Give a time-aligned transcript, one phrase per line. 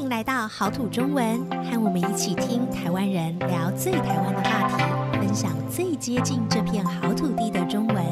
[0.00, 8.02] 欢迎来到好土中文，和我们一起听台湾人聊最台湾的话题，分享最接近这片好土地的中文。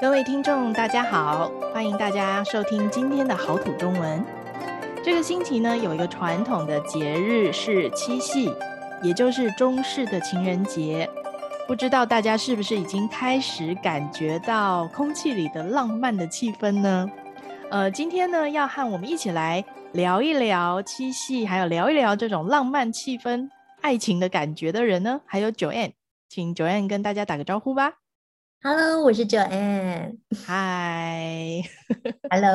[0.00, 4.24] 各位听众，大家好，欢迎大家收听今天的好土中文。
[5.02, 8.54] 这个星期呢，有一个传统的节日是七夕，
[9.02, 11.10] 也就是中式的情人节。
[11.70, 17.08] 不知道大家是不是已经开始感觉到空气里的浪漫的气氛呢？
[17.70, 23.48] 呃，今天呢，要和我们一起来聊一聊七夕，还有聊一聊这种浪漫气氛、
[23.82, 25.92] 爱情的感觉的人呢，还有 Joanne，
[26.28, 27.92] 请 Joanne 跟大家打个招呼吧。
[28.64, 30.16] Hello，我是 Joanne。
[30.48, 31.84] Hi，Hello，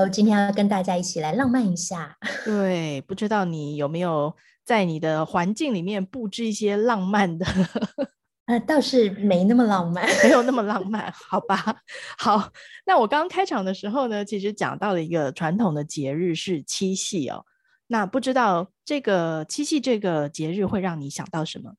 [0.12, 2.18] 今天要跟大家一起来浪漫一下。
[2.44, 7.46] 对，不知道你有没有在你的环境里面布置一些浪漫的？
[8.46, 11.82] 呃，倒是没那么浪漫，没有那么浪漫，好吧。
[12.18, 12.52] 好，
[12.86, 17.44] 那我刚开场的时候呢，其实讲到了一个传统的节日是七夕哦。
[17.88, 21.74] 那不知道这个七夕这个节日会让你想到什么？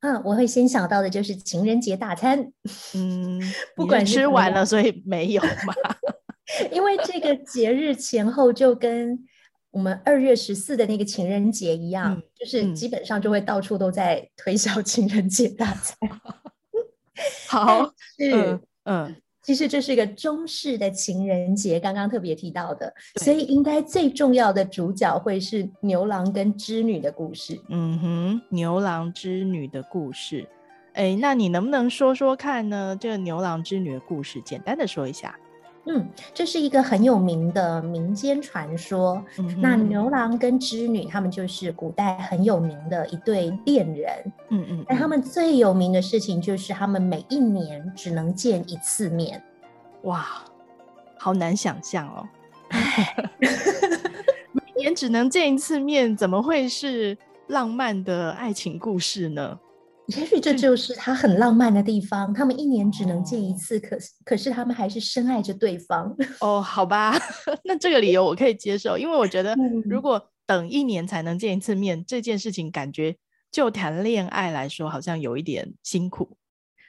[0.00, 2.52] 嗯，我会先想到的就是情人节大餐。
[2.94, 3.40] 嗯，
[3.74, 5.74] 不管吃完了，所以没有嘛。
[6.70, 9.26] 因为这个节日前后就跟。
[9.76, 15.98] 我们二月十四的那个情人节一样，嗯、就是基本上就会到处都在推销情人节大餐。
[16.08, 16.80] 嗯、
[17.46, 27.60] 好，是嗯，嗯，其实这是一个中式的情人节，刚刚特别提到的，所以应该最重要的主角会是牛郎跟织女的故事。
[27.68, 30.48] 嗯哼，牛郎织女的故事。
[30.94, 32.96] 哎，那你能不能说说看呢？
[32.98, 35.38] 这个牛郎织女的故事，简单的说一下。
[35.88, 39.22] 嗯，这是一个很有名的民间传说。
[39.38, 44.32] 嗯、那牛郎跟织女，他们就是古代很有名的一对恋人。
[44.50, 44.84] 嗯嗯。
[44.88, 49.42] 但他们最有名的事情就是他们每一年只能见一次面。
[50.02, 50.26] 哇，
[51.16, 52.28] 好难想象哦。
[54.52, 59.58] 每年只能见一次面，怎么会是浪漫的爱情故事呢？
[60.08, 62.32] 也许这就是他很浪漫的地方。
[62.32, 66.14] 他们一年只能见一次，可是可是他们还是深爱着对方。
[66.40, 67.12] 哦，好吧，
[67.64, 73.16] 那这个理由我可以接受，因为我觉得如果等一年才能见一次面，这件事情感觉
[73.50, 76.36] 就谈恋爱来说好像有一点辛苦。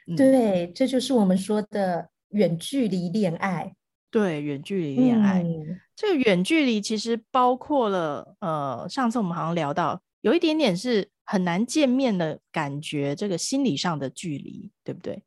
[0.06, 3.74] 嗯、对，这就是我们说的远距离恋爱。
[4.10, 11.08] 对，远距离恋爱，嗯、这个远距离其实包括了呃，上次我们好像聊到有一点点是。
[11.30, 15.22] 很难见面的感觉，这个心理上的距离，对不对？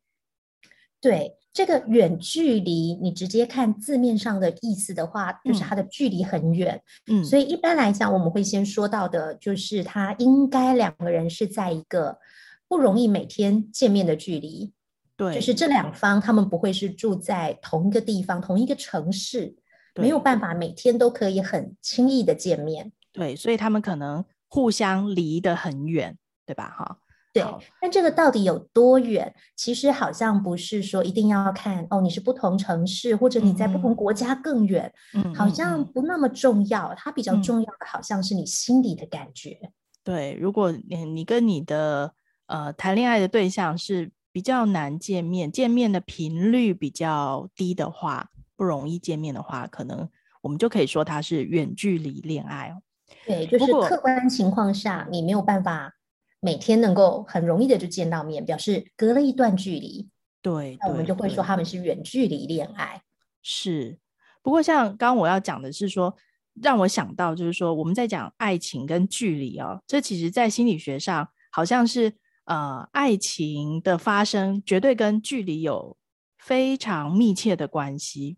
[1.00, 6.82] 对，这个远距离，你直接看字面上的意思的话，就是它的距离很远。
[7.06, 12.18] 嗯，所以一般来讲，我们会先说到的，就是他应该两个人是在一个
[12.68, 14.74] 不容易每天见面的距离。
[15.16, 19.56] 对，就是这两方他们不会是住在同一个地方、同一个城市，
[19.94, 22.92] 没有办法每天都可以很轻易的见面。
[23.14, 24.26] 对，所以他们可能。
[24.54, 26.76] 互相离得很远，对吧？
[26.78, 26.98] 哈，
[27.32, 27.42] 对。
[27.80, 29.34] 但这个到底有多远？
[29.56, 36.90] 其实好像不是说一定要看哦，你是不同城市，或者你在不同国家更远，嗯，好像不那么重要。
[36.90, 39.58] 嗯，它比较重要的好像是你心里的感觉。
[39.64, 39.72] 嗯，
[40.04, 42.14] 对，如果你你跟你的
[42.48, 50.10] 呃谈恋爱的对象是比较难见面，见面的频率比较低的话，不容易见面的话，可能
[50.42, 52.82] 我们就可以说它是远距离恋爱哦。
[53.26, 55.94] 对，就是客观情况下，你没有办法
[56.40, 60.10] 每天能够很容易的就见到面，表示隔了一段距离。
[60.42, 63.02] 对，那我们就会说他们是远距离恋爱。
[63.44, 64.00] 是，
[64.42, 66.16] 不过像刚刚我要讲的是说，
[66.62, 72.12] 让我想到就是说，我们在讲爱情跟距离哦，这其实在心理学上好像是
[72.46, 75.96] 呃，爱情的发生绝对跟距离有
[76.40, 78.38] 非常密切的关系。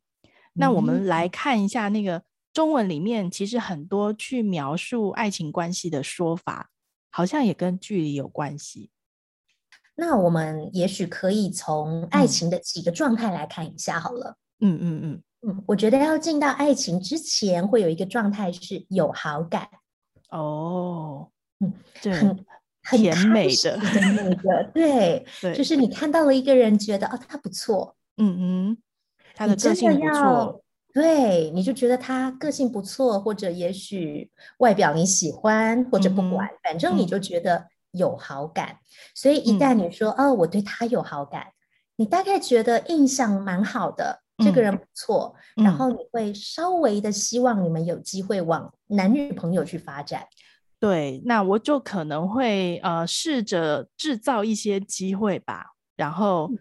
[0.53, 2.23] 那我们来看一下那个。
[2.53, 6.69] 中文里面其实很多去描述爱情关系的说法，
[7.09, 8.91] 好像也跟距离有关系。
[9.95, 14.37] 那我们也许可以从爱情的几个状态来看一下好了。
[14.59, 19.67] 嗯嗯嗯嗯，我觉得要进到爱情之前，会有一个状态是有好感。
[20.29, 21.29] 哦，
[21.59, 28.77] 嗯，对，很甜美的，甜美的，对，对，就是你看到了一个人，觉得哦，他不错，嗯嗯，
[29.35, 30.62] 他的个性不错。
[30.93, 34.29] 对，你就觉得他个性不错，或者也许
[34.59, 38.67] 外表你喜欢，或者不管，嗯、反正你就觉得有好感。
[38.69, 38.77] 嗯、
[39.15, 41.47] 所以一旦你说、嗯、哦，我对他有好感，
[41.95, 50.27] 你大概觉得印象蛮好的，嗯、这个人不错，嗯、然后你会稍微的希望你们有机会往男女朋友去发展。
[50.79, 56.51] 对，那我就可能会呃试着制造一些机会吧，然后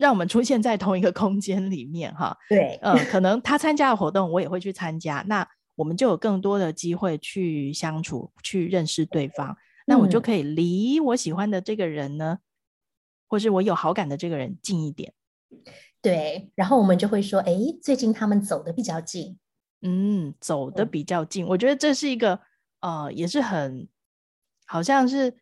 [0.00, 2.34] 让我们出现在同一个空间里面哈。
[2.48, 9.54] 对，嗯，可能他参加的活动，我也会去参加，那我们就有更多的机会去相处，去认识对方。
[9.86, 12.42] 那我就可以离我喜欢的这个人呢，嗯、
[13.28, 15.12] 或是我有好感的这个人近一点。
[16.00, 19.38] 对，然后我们就会说，哎，最近他们走的比较近。
[19.82, 22.38] 嗯，走的比较近，嗯、我觉得这是一个
[22.80, 23.88] 呃，也是很
[24.66, 25.34] 好像是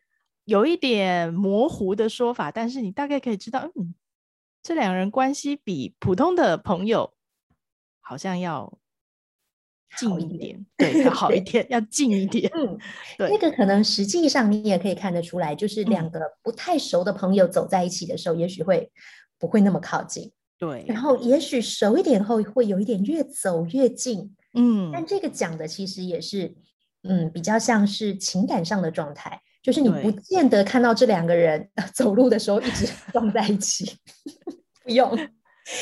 [0.45, 3.93] 有一点模糊的说法，但是你大概可以知道，嗯，
[4.69, 7.11] 这两个人关系比普通的朋友
[8.01, 8.77] 好像要
[9.97, 12.51] 近一点，对，要好一点， 要近一点。
[12.53, 12.77] 嗯，
[13.17, 18.91] 对，那个可能实际上你也可以看得出来，就是两个不太熟的朋友走在一起的时候，嗯、也许会
[19.39, 20.31] 不会那么靠近。
[20.59, 26.55] 对，然后也许熟一点后会有一点越走越近，嗯，但这个讲的其实也是，
[27.01, 33.97] 嗯，比较像是情感上的状态，就是你不见得看到这两个人 走路的时候一直撞在一起，
[34.45, 34.51] 不
[34.89, 35.17] 用，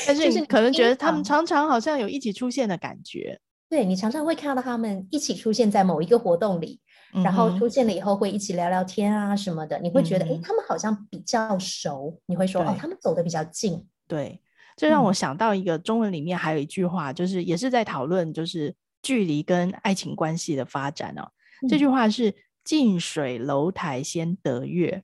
[0.05, 3.39] 但是你可能觉得他们常常好像有一起出现的感觉，
[3.69, 6.79] 对，你常常会看到他们一起出现在某一个活动里，
[7.13, 14.41] 嗯、然后出现了以后会一起聊聊天啊什么的，你会觉得，哎、嗯，他们好像比较熟，你会说，哦，他们走的比较近，对。
[14.79, 21.31] 这让我想到一个中文里面还有一句话，嗯、就是也是在讨论就是距离跟爱情关系的发展哦。
[21.63, 22.31] 嗯、这句话是
[22.63, 25.01] “近水楼台先得月”，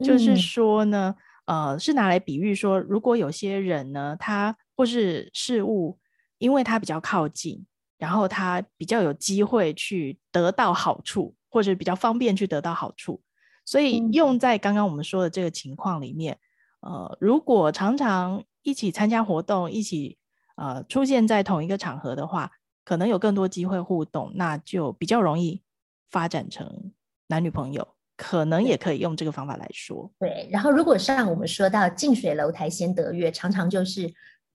[0.00, 1.14] 嗯、就是说呢，
[1.46, 5.98] 呃，是拿来比喻说，如果有些人呢，他或是事物，
[6.38, 7.64] 因为他比较靠近，
[7.98, 13.22] 然后他比较有机会去得到好处，或者比较方便去得到好处，
[13.64, 16.38] 所以用在刚刚我们说的这个情况里面，
[16.80, 20.18] 呃，如果常常一起参加活动，一起
[20.56, 22.50] 呃出现在同一个场合的话，
[22.84, 25.62] 可能有更多机会互动，那就比较容易
[26.10, 26.92] 发展成
[27.28, 27.95] 男女朋友。
[28.16, 30.10] 可能也可以用这个方法来说。
[30.18, 34.12] 对，然后如果像我们说到近水楼台先得月，常常就是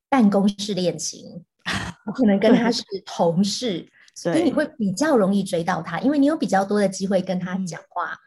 [0.09, 1.43] 办公室恋情，
[2.15, 8.17] 可能跟他是同事，所以你会比较容易追到他，因为你有比较多的机会跟他讲话，嗯、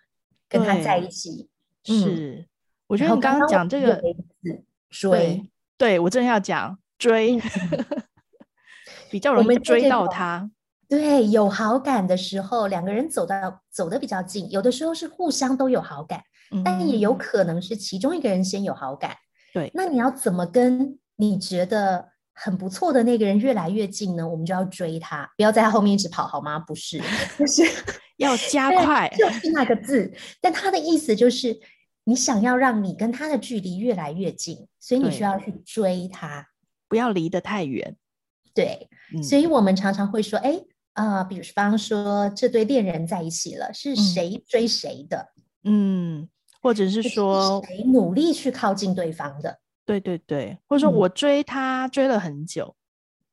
[0.48, 1.48] 跟他在一起。
[1.84, 2.46] 是，
[2.86, 4.00] 我觉得你刚刚讲这个
[4.88, 5.50] 追。
[5.76, 7.38] 对，我正要讲追，
[9.10, 10.48] 比较容易追到他。
[10.88, 19.16] 对，有好感的时候，两个人走到走得比较近，有的时候是互相都有好感，嗯、但也有可能是其中一个人先有好感。
[19.52, 24.28] 对，那你要怎么跟你觉得很不错的那个人越来越近呢？
[24.28, 26.58] 我们就要追他，不要在他后面一直跑，好吗？
[26.58, 27.00] 不是，
[27.38, 27.62] 就是
[28.18, 30.12] 要加快，就是那个字。
[30.40, 31.60] 但他的意思就是。
[32.06, 36.46] 你想要让你跟他的距离越来越近，所以你需要去追他，
[36.86, 37.96] 不要离得太远。
[38.52, 40.60] 对，嗯、所以我们常常会说，哎，
[40.94, 45.28] 呃，比如方说这对恋人在一起了，是谁追谁的？
[45.64, 46.28] 嗯，
[46.60, 49.58] 或者是说是谁努力去靠近对方的？
[49.84, 52.74] 对对对，或者说我追他、嗯、追了很久，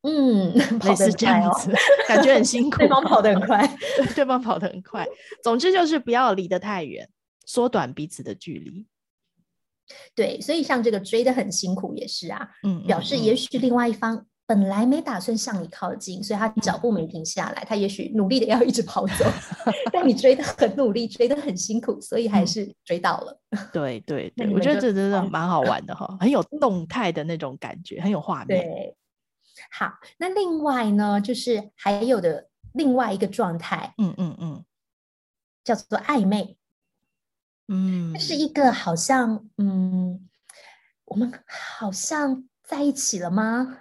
[0.02, 0.52] 嗯，
[0.84, 1.72] 类似这样子，
[2.06, 3.66] 感觉很辛苦， 对方跑得很快，
[3.96, 5.06] 对，对方跑得很快。
[5.42, 7.08] 总之就是不要离得太远。
[7.44, 8.86] 缩短彼此的距离，
[10.14, 19.24] 对，所以像这个追得很辛苦也是啊，嗯，嗯，嗯，表示也许另外一方本来没打算向你靠近，所以他脚步没停下来，嗯、他也许努力的要一直跑走，
[19.92, 23.40] 但你追的很努力，追得很辛苦，所以还是追到了。
[23.72, 28.60] 对 对对，我觉得这真的蛮好玩的哈，很有动态的那种感觉，很有画面。
[28.60, 28.96] 对，
[29.70, 34.64] 好，那另外呢，就是还有的另外一个状态，嗯嗯嗯，
[35.64, 36.58] 叫做暧昧。
[37.68, 40.28] 嗯，是一个好像，嗯，
[41.04, 43.78] 我们好像在一起了吗？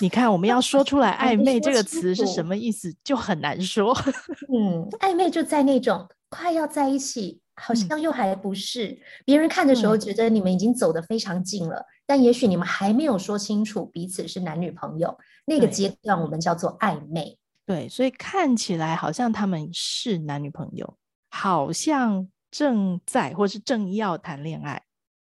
[0.00, 3.94] 你看，我们要说出来 “暧昧”这个词是什么意思，就很难说。
[4.52, 8.88] 嗯，暧昧就在那种快要在一起，好像又还不是。
[8.88, 15.16] 嗯、别人看的时候觉得你们已经走得非常近了，嗯、但也许你们还没有说清楚彼此是男女朋友。
[15.44, 17.38] 那个阶段我们叫做暧昧。
[17.66, 20.96] 对，所以看起来好像他们是男女朋友，
[21.30, 22.28] 好像。
[22.52, 24.82] 正在或是正要谈恋爱，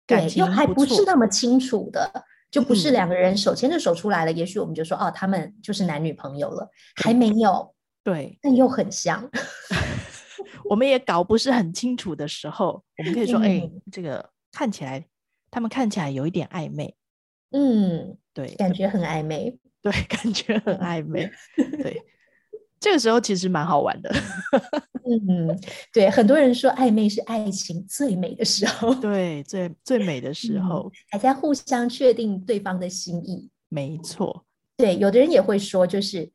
[0.05, 2.11] 对，又还不是那么清楚的，
[2.55, 4.31] 就不是两个人手牵着手出来了。
[4.31, 6.65] 嗯、也许我们就说，哦，他们就是男女朋友了，
[7.03, 9.29] 还没有，对，但又很像。
[10.63, 15.05] 我们也搞不是很清楚的时候，我们可以说，哎、嗯，这个看起来，
[15.51, 16.95] 他们看起来有一点暧昧，
[17.51, 21.29] 嗯，对， 感觉很暧昧，对，感觉很暧昧，
[21.83, 22.01] 对。
[22.85, 24.13] 这个时候其实蛮好玩的，
[25.09, 25.59] 嗯，
[25.91, 34.45] 对，很多人说暧昧是爱情最美的时候，对，最最美的时候，嗯，还在互相确定对方的心意，没错，
[34.77, 36.31] 对，有的人也会说，就是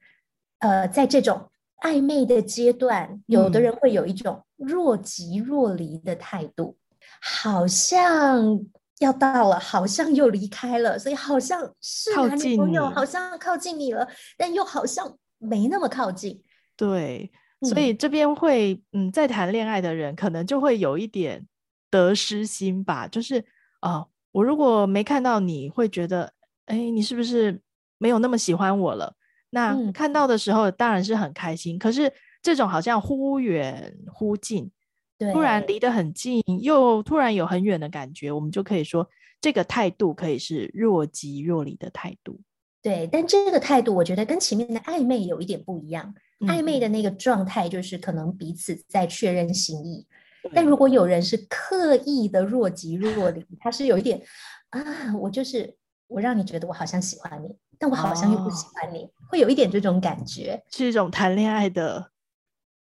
[0.59, 1.49] 呃，在这种
[1.83, 8.61] 暧昧的阶段，有的人会有一种若即若离的态度，嗯，好像
[8.99, 16.41] 要到了，好像又离开了，所以好像是男女朋友，好像靠近你了，但又好像没那么靠近。
[16.77, 17.33] 对，
[17.63, 21.45] 所以这边会，嗯，在谈恋爱的人可能就会有一点
[21.91, 23.41] 得失心吧，就是
[23.81, 26.33] 啊、呃，我如果没看到你，会觉得，
[26.67, 27.61] 哎，你是不是
[27.99, 29.17] 没有那么喜欢我了？
[29.51, 34.71] 那看到的时候当然是很开心，嗯、可是这种好像忽远忽近，
[35.19, 39.07] 对，突然离得很近，又突然有很远的感觉，我们就可以说
[39.41, 42.41] 这个态度可以是若即若离的态度。
[42.83, 46.15] 对，但这个态度我觉得跟前面的暧昧有一点不一样。
[46.41, 50.07] 嗯、暧昧的那个状态就是可能彼此在确认心意，
[50.55, 54.23] 但如果有人是刻意的若即若离，他是有一点
[54.71, 57.49] 啊，我就是我让你觉得我好像喜欢你。
[57.79, 62.11] 但我好像又不喜欢你，哦、会有一点这种感觉，是一种谈恋爱的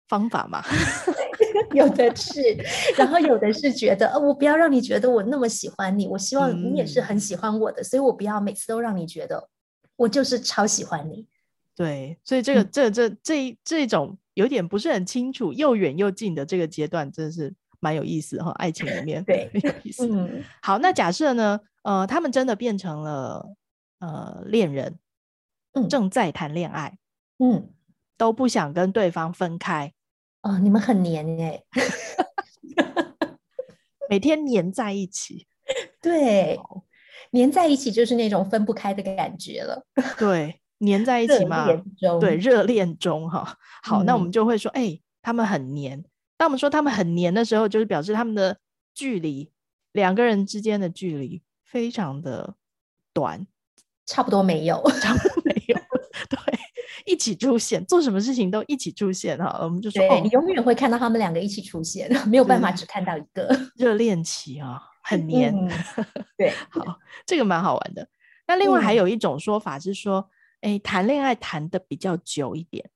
[0.08, 0.64] 方法吗？
[1.74, 2.42] 有的是，
[2.96, 9.50] 然后有的是觉得，呃，我不要让你觉得我那么喜欢你，我希望你也是很喜欢我的，嗯、所以我不要每次都让你觉得
[10.04, 11.28] 我就是超喜欢你。
[11.76, 20.08] 对，所以这个、嗯、这这这这种有点不是很清楚，又远又近的这个阶段，真的是蛮有意思哈，爱情里面 对，有意思。
[20.08, 23.56] 嗯，好，那假设呢，呃，他们真的变成了。
[24.00, 25.00] 呃，恋人，
[25.72, 26.98] 嗯，正在谈恋爱，
[27.40, 27.72] 嗯，
[28.18, 29.94] 都不想跟对方分开。
[30.42, 31.64] 哦，你们很黏哎，
[34.10, 35.48] 每天黏在一起，
[36.04, 36.60] 对，
[37.34, 39.84] 黏在一起就是那种分不开的感觉了。
[40.18, 41.68] 对，粘在一起嘛，
[42.22, 43.58] 对，热恋中哈。
[43.82, 46.04] 好，嗯，那我们就会说，哎，欸，他们很黏。
[46.38, 48.58] 当我们说他们很黏的时候，就是表示他们的
[48.94, 49.52] 距离，
[49.94, 52.56] 两个人之间的距离非常的
[53.14, 53.46] 短。
[54.06, 55.76] 差不多没有， 差不多没有，
[56.30, 56.38] 对，
[57.06, 59.60] 一起出现，做什么事情都一起出现哈。
[59.64, 65.54] 我们就说，对，你永远会看到他们两个一起出现，没有办法只看到一个 热恋期啊，很黏。
[65.56, 65.70] 嗯、
[66.36, 68.08] 对， 好，这个蛮好玩的。
[68.48, 70.28] 那另外还有一种说法是说，
[70.62, 72.90] 哎、嗯，谈恋爱谈的比较久一点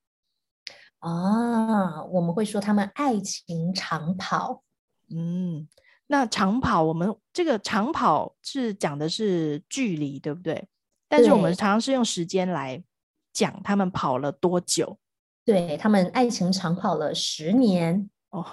[0.99, 4.63] 啊，我们会说他们爱情长跑。
[5.09, 5.67] 嗯，
[6.07, 10.67] 那长跑，我们这个长跑是讲的是距离，对不对？
[11.07, 12.83] 但是我们常常是用时间来
[13.31, 14.97] 讲他们跑了多久，
[15.45, 18.45] 对，他们爱情长跑了十年哦，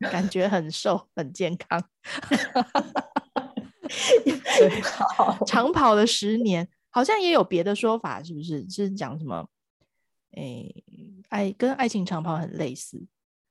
[0.10, 1.82] 感觉很瘦很健康，
[4.58, 8.66] 对，好，长跑了十年，好像也有别的说法，是不是？
[8.70, 9.46] 是讲什么？
[10.32, 10.64] 哎，
[11.28, 13.04] 爱跟爱情长跑很类似，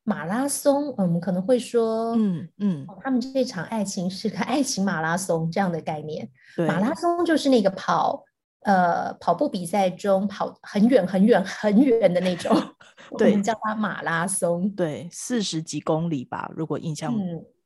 [0.04, 8.26] 马拉松，我们可能会说，嗯嗯，他们这场爱情是个爱情马拉松这样的概念，对，马拉松就是那个跑。
[8.62, 12.54] 呃，跑步比赛中跑很远很远很远的那种，
[13.18, 17.14] 对，我们叫它马拉松，对，四十几公里吧，如果印象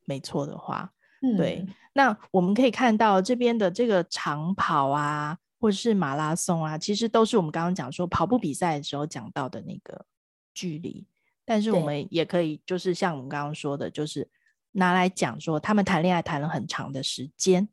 [0.06, 1.66] 没错的话，嗯，对。
[1.96, 10.06] 那我们可以看到这边的这个长跑啊，或者是马拉松啊，其实都是我们刚刚讲说跑步比赛的时候讲到的那个
[10.54, 11.08] 距离。
[11.46, 14.28] 但是我们也可以，就是像我们刚刚说的，就是
[14.72, 17.68] 拿来讲说他们谈恋爱谈了很长的时间。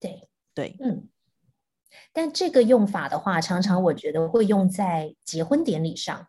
[0.00, 1.08] 对对，嗯。
[2.12, 6.26] 但这个用法的话，常常我觉得会用在结婚典礼上，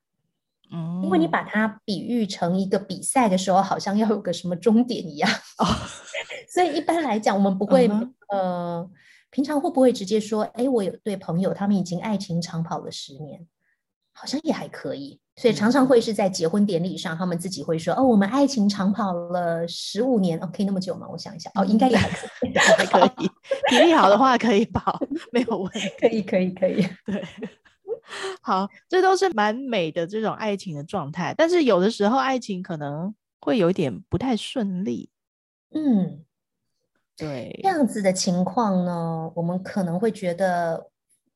[0.71, 5.65] 嗯，因为你把它比喻成一个比赛的时候，好像要有个什么终点一样，哦，
[6.53, 8.89] 所以一般来讲，我们不会，嗯，呃，
[9.29, 13.47] 平常会不会直接说，哎，我有对朋友，他们已经爱情长跑了十年，
[14.13, 15.19] 好像也还可以。
[15.35, 23.27] 所以常常会是在结婚典礼上，他们自己会说：“哦，我们爱情长跑了十五年，哦，可以那么久吗？”我想一下，哦，应该也还可以， 还可以，
[23.67, 26.87] 体力好的话可以跑，没有问题，可以，可以，可以。
[27.07, 27.25] 对，
[28.41, 35.09] 好，这都是蛮美的这种爱情的状态，但是有的时候爱情可能会有一点不太顺利。
[35.73, 36.23] 嗯，
[37.17, 40.91] 对，这样子的情况呢，我们可能会觉得，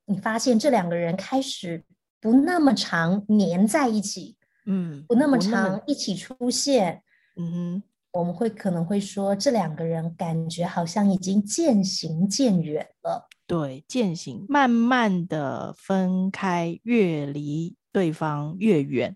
[0.06, 1.84] 你发现这两个人开始。
[2.28, 7.02] 不那么长黏在一起，嗯，不那么长一起出现，
[7.38, 19.16] 嗯哼，我们会可能会说这两个人感觉好像已经渐行渐远了，对，渐行，慢慢的分开，越离对方越远，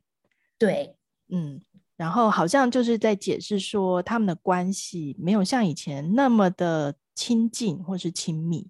[0.57, 0.95] 对，
[1.27, 1.61] 嗯，
[1.97, 8.69] 然后好像就是在解释说他们的关系没有像以前那么的亲近或是亲密，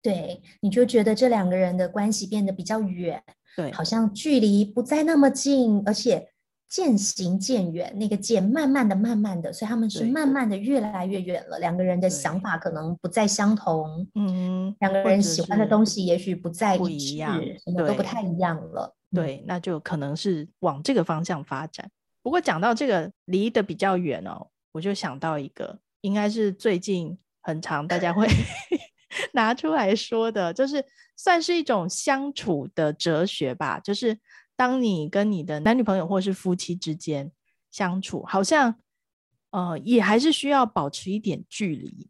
[0.00, 3.22] 对，你就觉得这两个人的关系变得比较远。
[3.56, 6.28] 对，好像距离不再那么近，而且
[6.68, 7.92] 渐行渐远。
[7.98, 11.58] 那个渐，慢慢的、慢慢的，所以他们是慢慢的越来越远了。
[11.58, 18.94] 两个人的想法可能不再相同，嗯，两个人喜欢的东西也许不再一致，一样，什么都不太一样了。
[19.12, 21.90] 对，嗯，那就可能是往这个方向发展。
[22.22, 28.26] 不过讲到这个离得比较远哦，我就想到一个，应该是最近很长大家会
[29.32, 30.84] 拿出来说的，就是
[31.16, 33.80] 算是一种相处的哲学吧。
[33.80, 34.18] 就是
[34.56, 37.32] 当你跟你的男女朋友或是夫妻之间
[37.70, 38.78] 相处，好像
[39.50, 42.08] 呃也还是需要保持一点距离。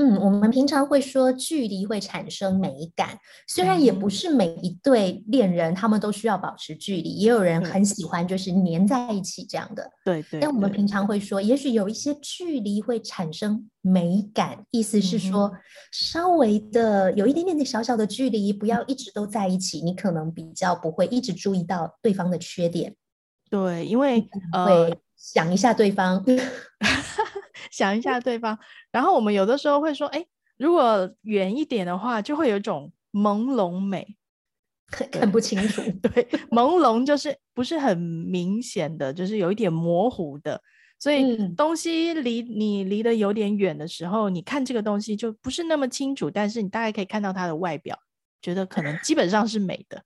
[0.00, 9.90] 嗯，我们平常会说距离会产生美感，虽然也不是每一对恋人他们都需要保持距离，也有人很喜欢就是黏在一起这样的。
[10.02, 10.40] 对对。
[10.40, 15.52] 但我们平常会说，也许有一些距离会产生美感，意思是说
[15.92, 22.96] 稍微的有一点点的小小的距离，不要一直都在一起，你可能比较不会一直注意到对方的缺点。
[23.50, 24.26] 对，因为
[24.64, 26.24] 会想一下对方。
[26.26, 26.36] 呃
[27.70, 28.58] 想一下对方，
[28.90, 30.24] 然后我们有的时候会说，哎，
[30.56, 34.16] 如果远一点的话，就会有一种朦胧美，
[35.12, 35.80] 看不清楚。
[36.02, 40.60] 对，朦胧就是不是很明显的，就是有一点模糊的。
[40.98, 47.96] 所以东西离你离得有点远的时候，你看这个东西就不是那么清楚，但是你大概可以看到它的外表，
[48.42, 50.02] 觉得可能基本上是美的。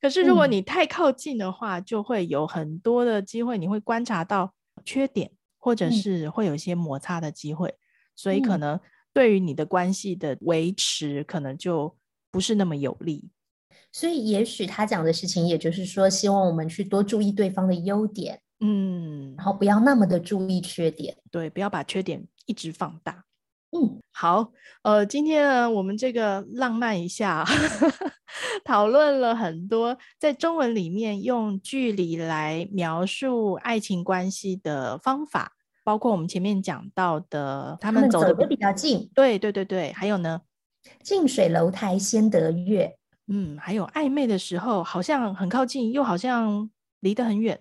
[0.00, 4.54] 可是如果你太靠近的话，就会有很多的机会，你会观察到
[4.88, 5.30] 缺点。
[5.60, 7.78] 或者是会有一些摩擦的机会，嗯、
[8.14, 8.78] 所以可能
[9.12, 11.94] 对于你的关系的维持，可能就
[12.30, 13.28] 不是那么有利。
[13.92, 23.24] 所以，也许他讲的事情，也就是说，希望我们去多注意对方的优点，嗯，然后不要那么的注意缺点，对，不要把缺点一直放大。
[23.70, 24.50] 嗯，好，
[24.82, 27.44] 呃，今天呢，我们这个浪漫一下，
[28.64, 35.52] 讨论了很多在中文里面用距离来描述爱情关系的方法，
[35.84, 40.40] 包括我们前面讲到的，他们走得比较近，对对对对，还有呢，
[41.02, 42.96] 近水楼台先得月，
[43.26, 46.70] 嗯，还有暧昧的时候，好像很靠近，又好像
[47.00, 47.60] 离得很远，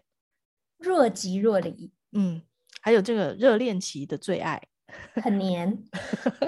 [0.79, 2.41] 若即若离，嗯，
[2.79, 4.63] 还有这个热恋期的最爱。
[5.21, 5.77] 很黏，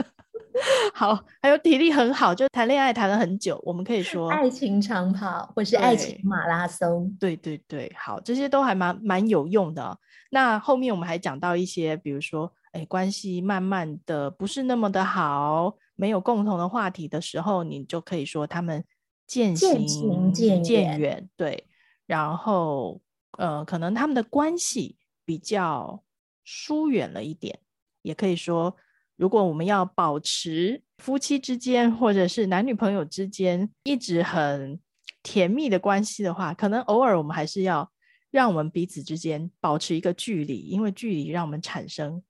[0.94, 9.98] 好，还有体力很好，就谈恋爱谈了很久，我们可以说爱情长跑或是爱情马拉松，对对对，好，这些都还蛮蛮有用的。
[10.32, 18.84] 那后面我们还讲到一些，比如说，哎，关系慢慢的不是那么的好，没有共同的话题的时候，你就可以说他们
[19.26, 21.68] 渐行渐远，对，
[22.06, 23.02] 然后
[23.38, 26.04] 呃，可能他们的关系比较
[26.44, 27.60] 疏远了一点。
[28.02, 28.76] 也可以说，
[29.16, 34.80] 如果我们要保持夫妻之间或者是男女朋友之间一直很
[35.24, 37.92] 甜蜜的关系的话，可能偶尔我们还是要
[38.32, 42.24] 让我们彼此之间保持一个距离，因为距离让我们产生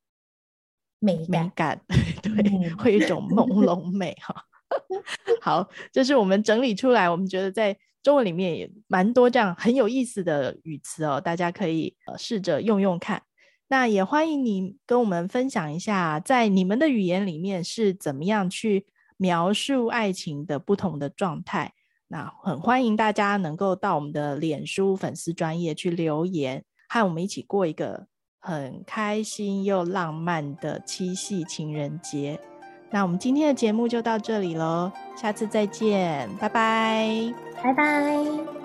[0.99, 1.81] 美感，美感
[2.21, 4.45] 对，会有一种朦胧美哈。
[5.41, 13.21] 好，这是我们整理出来，我们觉得在中文里面也蛮多这样很有意思的语词哦，大家可以呃试着用用看。
[13.69, 21.73] 那也欢迎你跟我们分享一下，在你们的语言里面是怎么样去描述爱情的不同的状态。
[22.07, 28.07] 那很欢迎大家能够到我们的脸书粉丝专页去留言，和我们一起过一个
[28.39, 32.39] 很开心又浪漫的七夕情人节。
[32.89, 38.58] 那我们今天的节目就到这里喽，下次再见，拜拜，拜拜。